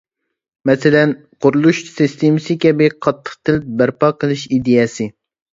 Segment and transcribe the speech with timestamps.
[0.69, 1.13] مەسىلەن:
[1.45, 5.09] قۇرۇلۇش سىستېمىسى كەبى قاتتىق تىل بەرپا قىلىش ئىدىيەسى.